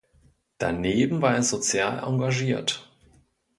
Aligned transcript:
Daneben 0.57 1.21
war 1.21 1.35
er 1.35 1.43
sozial 1.43 1.99
engagiert. 2.03 2.91